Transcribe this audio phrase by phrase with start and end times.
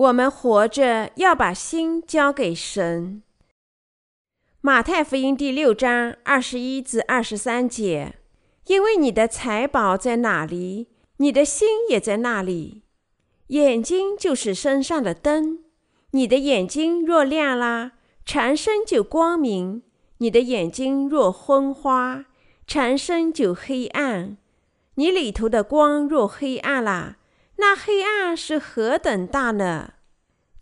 [0.00, 3.22] 我们活着要把心交给神。
[4.62, 8.14] 马太福音第六章二十一至二十三节：
[8.64, 12.80] 因为你的财宝在哪里，你的心也在那里。
[13.48, 15.58] 眼睛就是身上的灯，
[16.12, 17.92] 你的眼睛若亮啦，
[18.24, 19.82] 全身就光明；
[20.16, 22.24] 你的眼睛若昏花，
[22.66, 24.38] 全身就黑暗。
[24.94, 27.18] 你里头的光若黑暗了，
[27.60, 29.92] 那黑暗是何等大呢？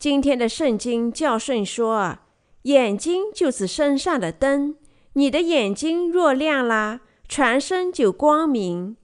[0.00, 2.18] 今天的圣经教训说，
[2.62, 4.74] 眼睛就是身上的灯。
[5.12, 8.96] 你的眼睛若亮了，全身就光明。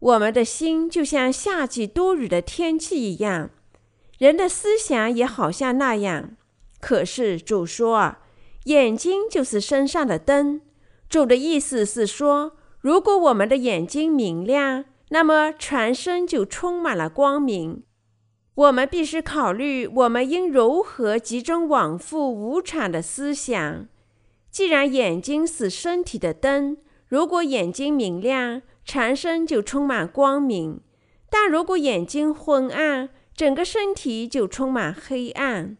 [0.00, 3.48] 我们的心就像夏季多雨的天气一样，
[4.18, 6.36] 人的思想也好像那样。
[6.78, 8.16] 可是主说，
[8.64, 10.60] 眼睛就是身上的灯。
[11.08, 17.84] 主的意思是说，如果我们的眼睛明亮，那么全身就充满了光明。
[18.54, 23.86] 我们必须考虑，我们应如何集中往复无产的思想。
[24.50, 30.80] 既然眼睛是身体的灯，如果眼睛明亮，全身就充满光明；
[31.30, 35.76] 但如果眼睛昏暗，整个身体就充满黑暗。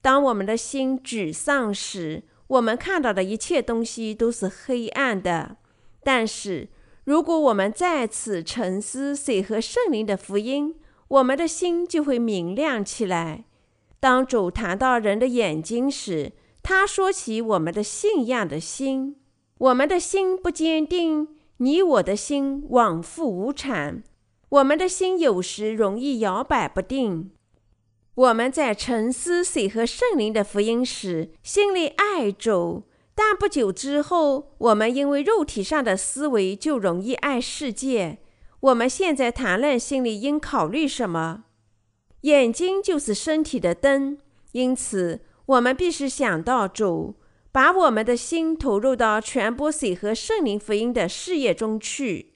[0.00, 5.56] 当我们的心沮丧时，我们看到的一切东西都是黑暗的。
[6.02, 6.68] 但是，
[7.04, 10.74] 如果我们再次沉思水和圣灵的福音，
[11.08, 13.44] 我们的心就会明亮起来。
[14.00, 19.16] 当主谈到人的眼睛时，他说起我们的信仰的心。
[19.58, 24.02] 我们的心不坚定，你我的心往复无常。
[24.48, 27.30] 我们的心有时容易摇摆不定。
[28.14, 32.84] 我们在沉思水和圣灵的福音时，心里爱主。
[33.14, 38.18] 但不久之后，我们因为肉体上的思维就容易爱世界。
[38.60, 41.44] 我们现在谈论心里应考虑什么？
[42.22, 44.18] 眼睛就是身体的灯，
[44.52, 47.14] 因此我们必须想到主，
[47.52, 52.32] 把我们的心投入到传播水和圣灵福音的事业中去。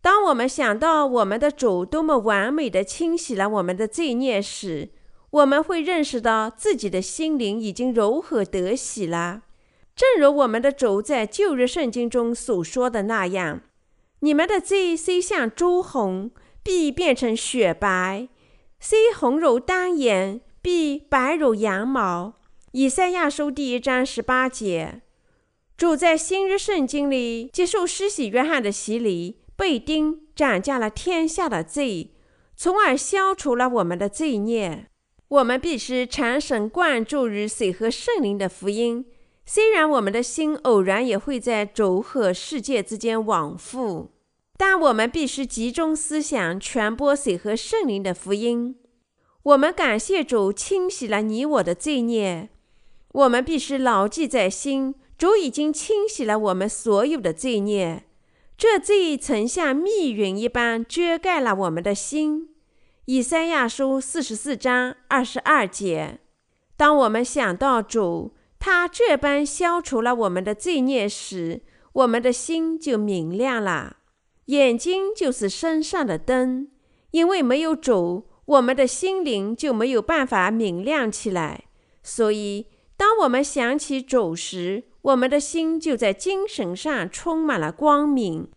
[0.00, 4.90] 当我们想到我们的主多么完美地清洗了我们的罪孽时，
[5.30, 9.42] 我们会认识到自己的心灵已经柔和得洗了。
[9.96, 13.62] 正如我们的主在旧约圣经中所说的那样
[14.20, 16.30] ：“你们的罪虽像朱红，
[16.62, 18.28] 必变成雪白；
[18.78, 22.34] 虽红如丹颜，必白如羊毛。”
[22.72, 25.00] 以赛亚书第一章十八节。
[25.78, 32.10] 主在新约圣经里接受施洗约翰的洗礼，被钉，斩下了天下的罪，
[32.54, 34.88] 从而消除了我们的罪孽。
[35.28, 39.06] 我们必须全神贯注于水和圣灵的福音。
[39.48, 44.10] 虽然我们的心偶然也会在主和世界之间往复，
[44.56, 48.74] 但我们必须集中思想，传播水和圣灵的福音。
[49.44, 52.48] 我们感谢主清洗了你我的罪孽。
[53.12, 58.02] 我们必须牢记在心，主已经清洗了我们所有的罪孽。
[58.58, 62.48] 这罪曾像密云一般遮盖了我们的心。
[63.04, 66.18] 以赛亚书四十四章二十二节。
[66.76, 71.62] 当我们想到主，他这般消除了我们的罪孽时，
[71.92, 73.98] 我们的心就明亮了。
[74.46, 76.68] 眼睛就是身上的灯，
[77.10, 81.64] 因为没有主，我们的心灵就没有办法明亮起来。
[82.02, 88.48] 所以，当我们想起主时，我们的心就在精神上充满了光明。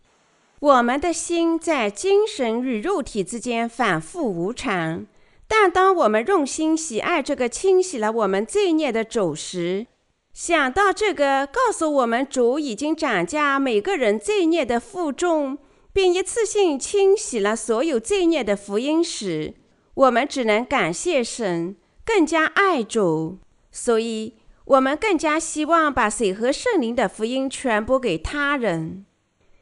[0.60, 5.06] 我们的心在精神与肉体之间反复无常。
[5.52, 9.88] 但当我们用心喜爱这个清洗了我们罪孽的主时，
[10.32, 15.58] 想到这个告诉我们主已经斩价每个人罪孽的负重，
[15.92, 19.54] 并一次性清洗了所有罪孽的福音时，
[19.94, 21.74] 我们只能感谢神，
[22.06, 23.38] 更加爱主，
[23.72, 24.34] 所以
[24.66, 29.04] 我们更加希望把水和圣灵的福音传播给他人。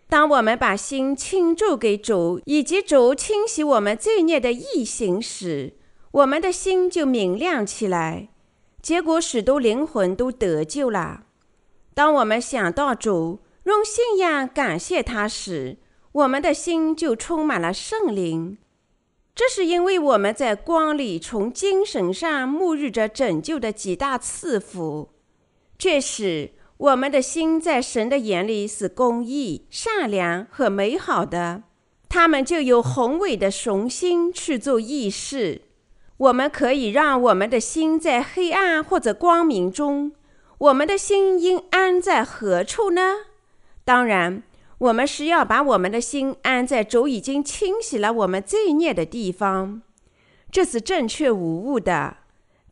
[0.07, 5.78] 当我们把心倾注给主以及主清洗我们罪孽的义行时，
[6.19, 8.31] 我们的心就明亮起来，
[8.83, 11.25] 结果许多灵魂都得救了。
[11.95, 15.77] 当我们想到主，用信仰感谢他时，
[16.11, 18.59] 我们的心就充满了圣灵。
[19.33, 25.11] 这是因为我们在光里从精神上沐浴着拯救的几大赐福，
[25.77, 31.63] 这使我们的心在神的眼里是公义、善良和美好的。
[32.09, 35.63] 他们就有宏伟的雄心去做义事。
[36.19, 40.13] 我们可以让我们的心在黑暗或者光明中。
[40.59, 43.15] 我们的心应安在何处呢？
[43.85, 44.43] 当然，
[44.79, 49.81] 我们是要把我们的心安在主已经清洗了我们罪孽的地方。
[50.51, 52.17] 这是正确无误的。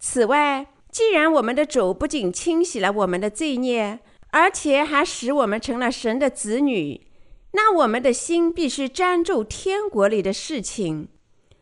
[0.01, 4.01] 此外，既然我们的主不仅清洗了我们的罪孽，
[4.31, 7.07] 而且还使我们成了神的子女，
[7.53, 11.09] 那我们的心必须专注天国里的事情。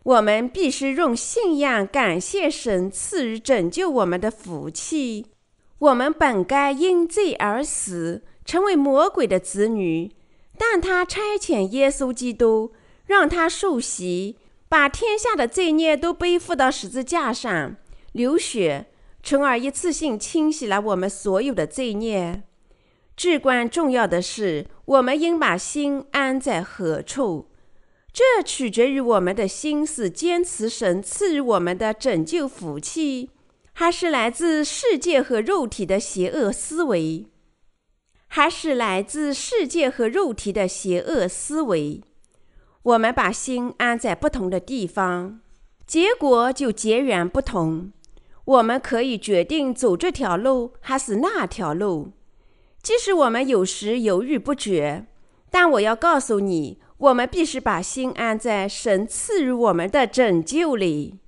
[0.04, 5.26] 我们必须用信仰感谢神赐予拯救我们的福气。
[5.78, 10.12] 我们本该因罪而死，成为魔鬼的子女，
[10.58, 12.72] 但他差遣耶稣基督，
[13.06, 14.36] 让他受洗，
[14.68, 17.76] 把天下的罪孽都背负到十字架上，
[18.12, 18.86] 流血，
[19.22, 22.42] 从而一次性清洗了我们所有的罪孽。
[23.16, 27.48] 至关重要的是，我们应把心安在何处。
[28.14, 33.30] 这取决于我们的心是坚持神赐予我们的拯救福气，
[33.72, 37.26] 还是来自世界和肉体的邪恶思维，
[38.28, 42.02] 还是来自世界和肉体的邪恶思维。
[42.84, 45.40] 我们把心安在不同的地方，
[45.84, 47.90] 结果就截然不同。
[48.44, 52.12] 我们可以决定走这条路还是那条路，
[52.80, 55.06] 即使我们有时犹豫不决，
[55.50, 56.78] 但我要告诉你。
[57.04, 61.18] 我们必须把心安在神赐予我们的拯救里。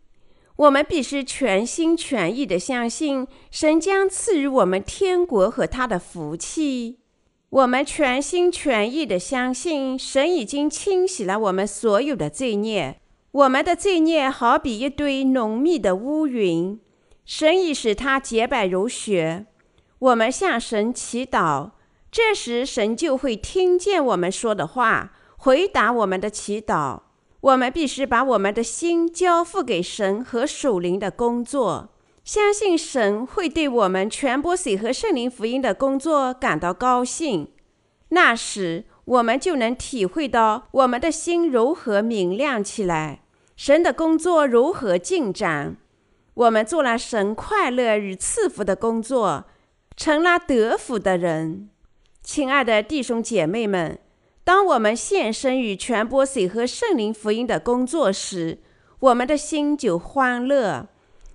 [0.56, 7.00] 我们必须全心全意地相信神将赐予我们天国和他的福气。
[7.50, 12.99] 我们全心全意地相信神已经清洗了我们所有的罪孽。
[13.32, 16.81] 我们的罪孽好比一堆浓密的乌云，
[17.26, 19.44] 神已使它洁白如雪。
[19.99, 21.72] 我们向神祈祷，
[22.11, 25.12] 这时神就会听见我们说的话。
[25.46, 27.02] 回答我们的祈祷，
[27.40, 31.90] 我们必须把我们的心交付给神和属灵的工作，
[32.25, 37.52] 相信神会对我们传播水和圣灵福音的工作感到高兴。
[38.08, 43.20] 那时，我们就能体会到我们的心如何明亮起来，
[43.54, 45.76] 神的工作如何进展。
[46.34, 49.44] 我们做了神快乐与赐福的工作，
[49.96, 51.70] 成了得福的人。
[52.20, 54.00] 亲爱的弟兄姐妹们。
[54.46, 58.58] 当我们献身于传播水和圣灵福音的工作时，
[59.00, 60.87] 我们的心就欢乐。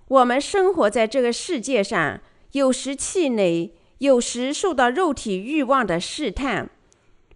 [0.07, 2.21] 我们生活在这个世界上，
[2.53, 6.69] 有时气馁，有时受到肉体欲望的试探。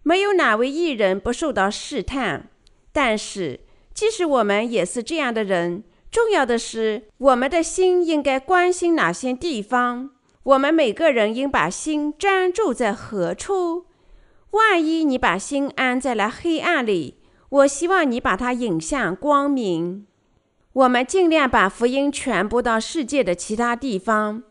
[0.02, 2.48] 没有哪位艺人不受到试探。
[2.90, 3.60] 但是，
[3.92, 10.12] 即使我们也是这样的人，重要的是，我们的心应该关心哪些地方？
[10.42, 13.84] 我们每个人应把心专注在何处？
[14.52, 20.06] 万一你把心安在了黑暗里，我希望你把它引向光明。
[20.72, 24.42] 我们尽量把福音传播到世界的其他地方。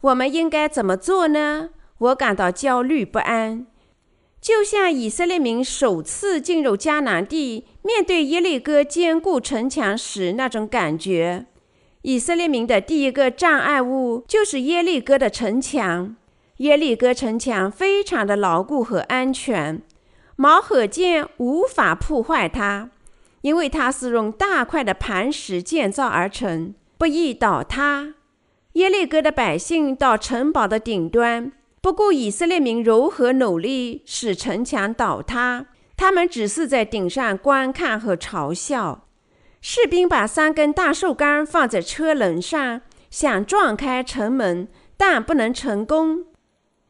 [0.00, 1.70] 我们应该怎么做呢？
[1.98, 3.66] 我感到焦虑不安，
[4.40, 11.46] 就像以色列民首次进入迦南地，面对耶利哥坚固城墙时那种感觉。
[12.02, 16.16] 以色列民的第一个障碍物就是耶利哥的城墙。
[16.58, 19.82] 耶利哥城墙非常的牢固和安全，
[20.36, 22.90] 矛和剑无法破坏它，
[23.40, 28.14] 因为它是用大块的磐石建造而成，不易倒塌。
[28.74, 39.08] 耶利哥的百姓到城堡的顶端，不顾以色列民如何努力使城墙倒塌，他们只是在顶上观看和嘲笑。
[39.60, 46.26] 士兵把三根大树干放在车轮上，想撞开城门，但不能成功。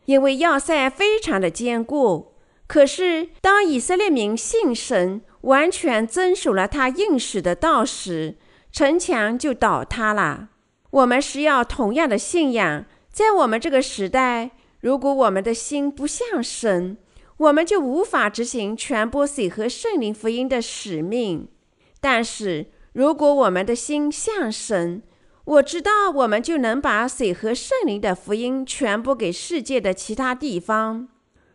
[0.07, 2.35] 因为要塞非常的坚固，
[2.67, 8.37] 可是当以色列民信神，完全遵守了他应许的道时，
[8.73, 10.49] 城墙就倒塌了。
[10.91, 16.97] 我们需要同样的信仰，在我们这个时代，如果我们的心不像神，
[17.37, 21.49] 我们就无法执行传播水和圣灵福音的使命。
[22.01, 25.03] 但是如果我们的心像神，
[25.45, 31.07] 我知道，我们就能把水和圣灵的福音传播给世界的其他地方。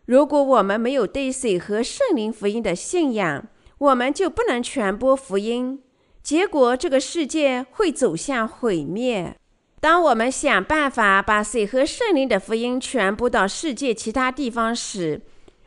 [0.05, 3.47] 如果我们没有对水和圣灵福音的信仰，
[3.79, 5.81] 我们就不能传播福音。
[6.21, 9.35] 结果，这个世界会走向毁灭。
[9.79, 15.21] 当我们想办法把水和圣灵的福音传播到世界其他地方时，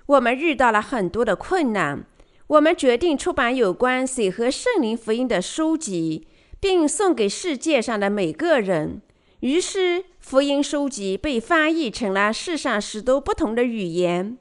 [0.06, 2.04] 我们遇到了很多的困难。
[2.46, 6.28] 我们决定出版有关水和圣灵福音的书籍。
[6.62, 9.02] 并送给世界上的每个人。
[9.40, 14.38] 于是，福音书籍被翻译成了世上许多不同的语言。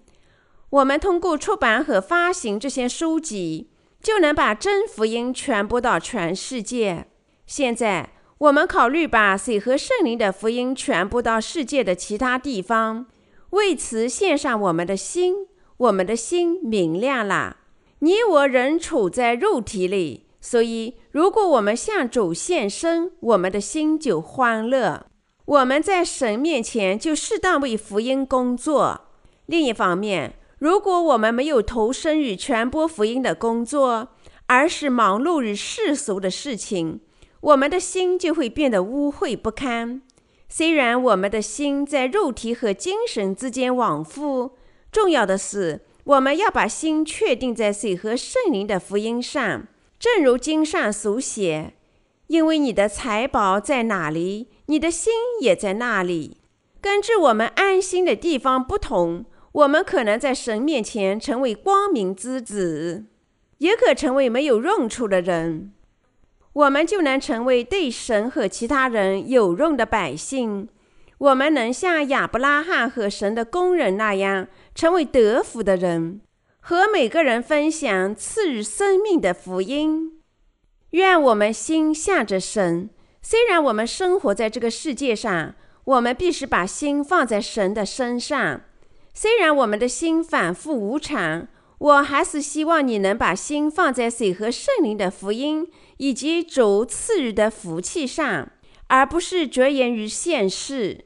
[0.69, 3.71] 我们通过出版和发行这些书籍，
[4.03, 7.07] 就能把真福音传播到全世界。
[7.47, 13.07] 现在，我们考虑把水和圣灵的福音传播到世界的其他地方。
[13.49, 15.47] 为此，献上我们的心。
[15.77, 17.57] 我们的心明亮了。
[17.99, 20.27] 你我仍处在肉体里。
[20.41, 25.05] 所以，如果我们向主献身，我们的心就欢乐。
[25.45, 29.01] 我们在神面前就适当为福音工作。
[29.45, 34.09] 另一方面，如果我们没有投身于传播福音的工作，
[34.47, 37.01] 而是忙碌于世俗的事情，
[37.41, 40.01] 我们的心就会变得污秽不堪。
[40.49, 44.51] 虽然我们的心在肉体和精神之间往复，
[44.91, 49.67] 重要的是，我们要把心确定在水和圣灵的福音上。
[50.01, 51.73] 正如经上所写
[52.25, 56.37] ：“因为你的财宝在哪里，你的心也在那里。”
[56.81, 63.05] 根据我们安心的地方不同，我们可能在神面前成为光明之子，
[63.59, 65.71] 也可成为没有用处的人。
[66.53, 70.67] 我们就能成为对神和其他人有用的百姓。
[71.19, 76.21] 我们能像亚伯拉罕和神的工人那样，成为得福的人。
[76.61, 80.21] 和每个人分享赐予生命的福音。
[80.91, 82.89] 愿我们心向着神。
[83.21, 88.61] 虽然我们生活在这个世界上，我们必须把心放在神的身上。
[89.13, 91.47] 虽然我们的心反复无常，
[91.79, 98.51] 我还是希望你能把心放在水和圣灵的福音以及主赐予的福气上，
[98.87, 101.05] 而不是着眼于现世。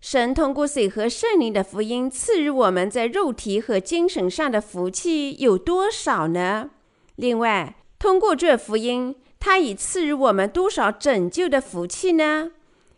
[0.00, 6.70] 神通过水和圣灵的福音赐予我们在肉体和精神上的福气有多少呢？
[7.16, 12.52] 另外，通过这福音，他已赐予我们多少拯救的福气呢？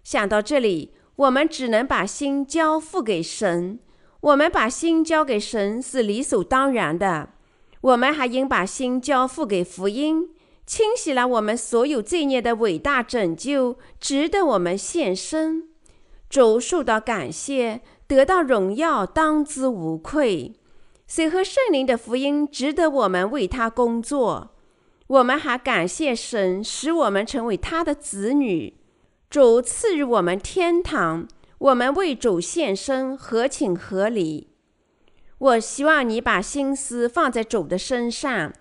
[0.04, 3.78] 想到这里，我们只能把心交付给神。
[4.21, 7.30] 我们把心交给神是理所当然的。
[7.80, 10.28] 我们还应把心交付给福音，
[10.66, 15.71] 清洗了我们所有罪孽的伟大拯救，值得我们献身。
[16.30, 20.54] 主受到感谢，得到荣耀，当之无愧。
[21.08, 24.54] 水和圣灵的福音值得我们为他工作。
[25.08, 28.76] 我们还感谢神，使我们成为他的子女。
[29.28, 31.26] 主赐予我们天堂，
[31.58, 34.50] 我们为主献身，合情合理。
[35.38, 38.52] 我希望你把心思放在主的身上。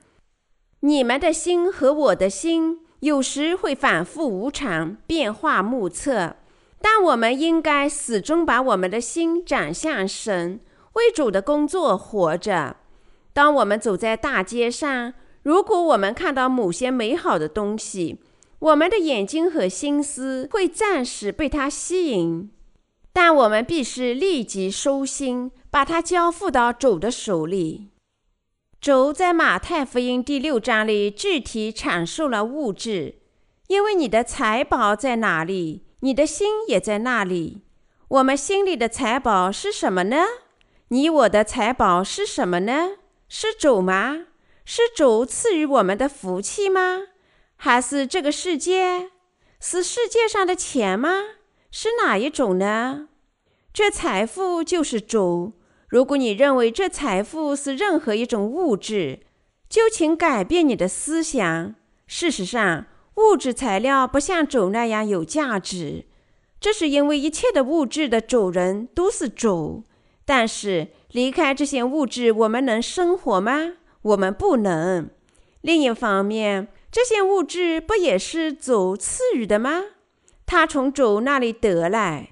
[0.79, 6.37] 你们的心和我的心有时会反复无常，变化莫测。
[6.81, 10.59] 但我们应该始终把我们的心转向神，
[10.93, 12.77] 为主的工作活着。
[13.33, 18.19] 当我们走在大街上，如果我们看到某些美好的东西，
[18.59, 22.49] 我们的眼睛和心思会暂时被它吸引，
[23.13, 27.89] 但我们必须立即收心，把它交付到主的手里。
[28.81, 33.15] 主在马太福音第六章里具体阐述了物质，
[33.67, 37.63] 因为你的财宝在哪里，你的心也在那里。
[38.07, 40.25] 我们心里的财宝是什么呢？
[40.87, 42.97] 你我的财宝是什么呢？
[43.27, 44.25] 是主吗？
[44.65, 47.01] 是主赐予我们的福气吗？
[47.55, 49.11] 还是这个世界？
[49.59, 51.09] 是世界上的钱吗？
[51.69, 53.09] 是哪一种呢？
[53.73, 55.53] 这财富就是主。
[55.87, 59.19] 如果你认为这财富是任何一种物质，
[59.67, 61.75] 就请改变你的思想。
[62.07, 62.85] 事实上，
[63.19, 66.05] 物质材料不像主那样有价值，
[66.57, 69.83] 这是因为一切的物质的主人都是主。
[70.23, 73.73] 但是离开这些物质，我们能生活吗？
[74.03, 75.09] 我们不能。
[75.61, 79.83] 另一方面，这些物质不也是主赐予的吗？
[80.45, 82.29] 他从主那里得来。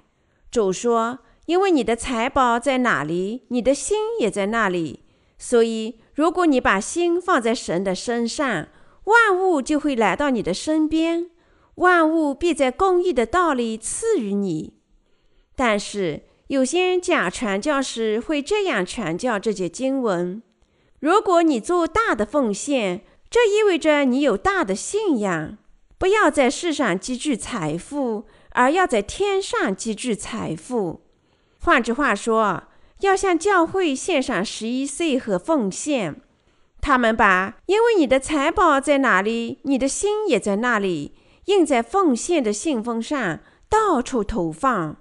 [0.50, 5.04] 主说：“因为你的财宝在哪里，你的心也在那里。
[5.36, 8.68] 所以，如果你把心放在神的身上。”
[9.08, 11.30] 万物就会来到你的身边，
[11.76, 14.74] 万物必在公义的道理赐予你。
[15.56, 20.42] 但是有些人假传教士会这样传教这节经文：
[21.00, 23.00] 如果你做大的奉献，
[23.30, 25.56] 这意味着你有大的信仰。
[25.96, 31.00] 不要在世上积聚财富，而要在天上积聚财富。
[31.60, 32.64] 换句话说，
[33.00, 36.20] 要向教会献上十一岁和奉献。
[36.80, 41.14] 他们把“因为你的财宝在哪里，你的心也在那里”
[41.46, 44.96] 印在奉献的信封上，到处投放。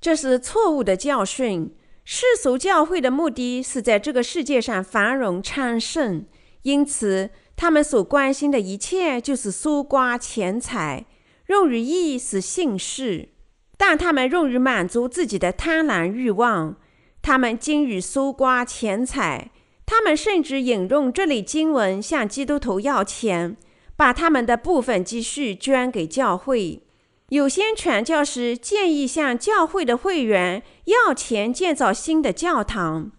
[0.00, 1.74] 这是错误的教训。
[2.04, 6.26] 世俗教会的目的是在这个世界上繁荣昌盛，
[6.62, 11.06] 因此他们所关心的一切就是搜刮钱财，
[11.46, 13.28] 用于义是信士，
[13.76, 16.76] 但他们用于满足自己的贪婪欲望。
[17.22, 19.52] 他们精于搜刮钱财。
[19.84, 23.56] 他们甚至引用这类经文向基督徒要钱，
[23.96, 26.82] 把他们的部分积蓄捐给教会。
[27.28, 33.10] 有些传教士建议向教会的会员要钱建造新的教堂，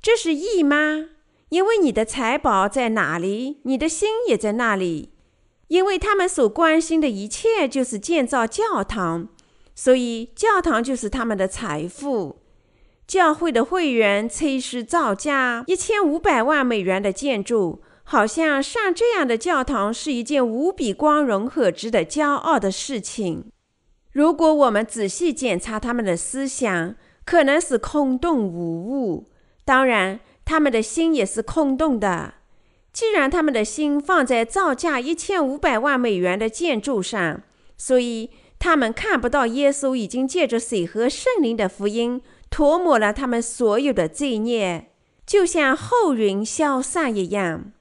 [0.00, 1.10] 这是义吗？
[1.48, 5.10] 因为你的财宝在哪里，你的心也在那里。
[5.68, 9.28] 因为他们所关心的一切就是建造教堂，
[9.74, 12.40] 所以教堂就是他们的财富。
[13.06, 23.46] 教会的会员催施造价一千五百万美元的建筑，好像上这样的教堂是一件无比光荣和值得骄傲的事情。
[24.12, 29.28] 如果我们仔细检查他们的思想，可能是空洞无物。
[29.64, 32.34] 当然，他们的心也是空洞的。
[32.92, 37.42] 既然他们的心放在造价一千五百万美元的建筑上，
[37.76, 42.22] 所以他们看不到耶稣已经借着水和圣灵的福音。
[42.50, 44.92] 涂抹了他们所有的罪孽，
[45.26, 47.72] 就像后云消散一样。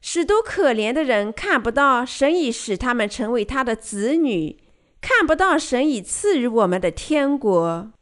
[0.00, 4.58] 许多可怜的人看不到神已使他们成为他的子女，
[5.00, 7.92] 看不到神已赐予我们的天国。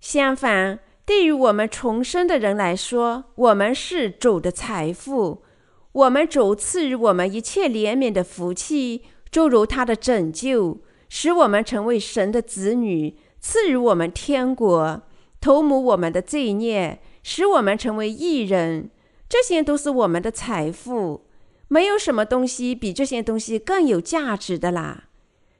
[0.00, 5.44] 相反，对于我们重生的人来说，我们是主的财富。
[5.92, 15.02] 我们主赐予我们一切怜悯的福气，诸如他的拯救，使我们成为神的子女，赐予我们天国。
[15.46, 18.90] 涂抹我们的罪孽，使我们成为义人，
[19.28, 21.28] 这些都是我们的财富。
[21.68, 25.04] 没有什么东西比这些东西更有价值的啦。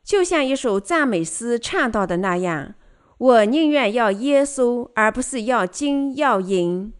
[0.03, 2.75] 就像一首赞美诗唱到的那样
[3.19, 6.93] ：“我宁愿要耶稣，而不是要金要银。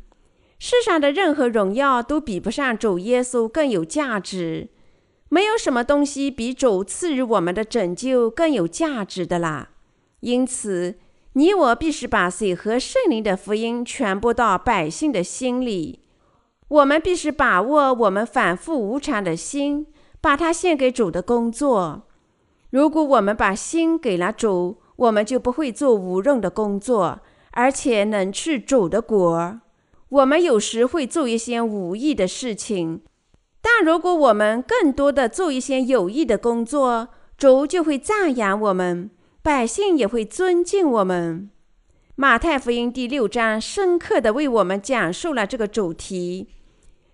[0.61, 4.69] 世上的任何荣耀都比不上主耶稣更有价值。
[5.29, 9.71] 没有什么东西比主赐予我们的拯救更有价值的啦。
[10.21, 10.95] 因此。”
[11.37, 16.01] 你我必须把水和圣灵的福音传播到百姓的心里。
[16.69, 19.87] 我们必须把握我们反复无常的心，
[20.23, 22.05] 把它献给主的工作。
[22.71, 29.61] 如果我们把心给了主，我们就不会做无用的工作，而且能去主的国。
[30.09, 33.03] 我们有时会做一些无益的事情，
[33.61, 39.11] 但如果我们更多的做一些有益的工作，主就会赞扬我们。
[39.47, 41.49] 百姓也会尊敬我们。
[42.17, 46.49] 马太福音第六章深刻地为我们讲述了这个主题。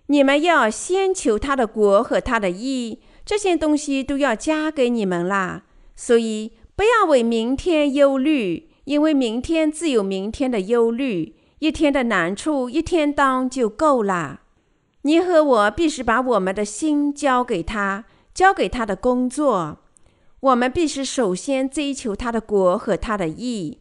[0.07, 5.65] 你们要先求他的国和他的义，这些东西都要加给你们啦。
[5.95, 14.39] 所以不要为明天忧虑，因为明天自有明天的忧虑，一天的难处一天当就够了。
[15.03, 19.77] 你和我必须把我们的心交给他，交给他的工作。
[20.43, 23.79] 我们必须首先追求他的国和他的义。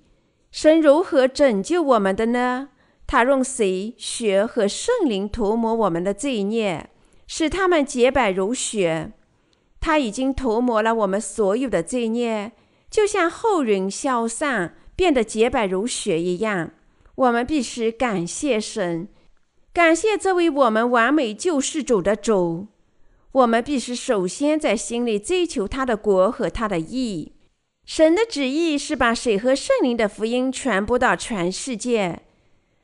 [0.53, 2.68] 神如何拯救我们的呢？
[3.05, 6.88] 他用水、血和圣灵涂抹我们的罪孽，
[7.27, 9.12] 使他们洁白如雪。
[9.81, 12.53] 他已经涂抹了我们所有的罪孽，
[12.88, 16.70] 就像后云消散，变得洁白如雪一样。
[17.16, 19.09] 我们必须感谢神，
[19.72, 22.68] 感谢这位我们完美救世主的主。
[23.32, 27.32] 我们必须首先在心里追求他的国和他的义。
[27.84, 32.22] 神的旨意是把水和圣灵的福音传播到全世界，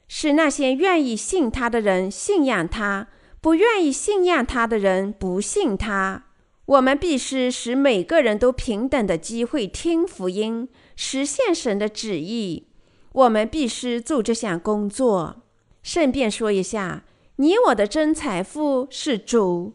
[0.09, 3.09] 使那些愿意信他的人信仰他，
[3.41, 6.25] 不愿意信仰他的人不信他。
[6.65, 12.67] 我们必须使每个人都平等的机会听福音，实现神的旨意。
[13.13, 15.43] 我们必须做这项工作。
[15.83, 17.05] 顺便说一下，
[17.37, 19.75] 你我的真财富是主。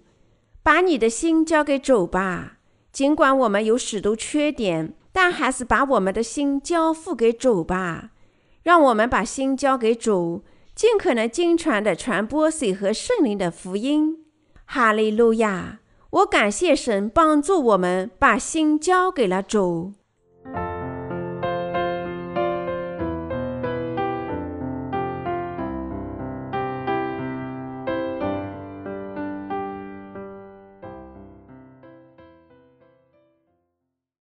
[0.64, 2.58] 把你的心交给主吧，
[2.92, 8.12] 尽管我们有许多缺点，但还是把我们的心交付给主吧。
[8.64, 14.20] 让我们把心交给主，尽可能经常的传播水和圣灵的福音。
[14.66, 15.80] 哈利路亚！
[16.12, 19.94] 我感谢神帮助我们把心交给了主。